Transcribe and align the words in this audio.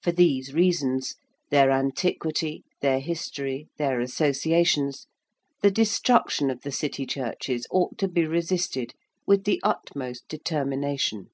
For 0.00 0.10
these 0.10 0.54
reasons 0.54 1.16
their 1.50 1.70
antiquity, 1.70 2.64
their 2.80 2.98
history, 2.98 3.68
their 3.76 4.00
associations 4.00 5.06
the 5.60 5.70
destruction 5.70 6.48
of 6.50 6.62
the 6.62 6.72
City 6.72 7.04
churches 7.04 7.66
ought 7.70 7.98
to 7.98 8.08
be 8.08 8.26
resisted 8.26 8.94
with 9.26 9.44
the 9.44 9.60
utmost 9.62 10.26
determination. 10.28 11.28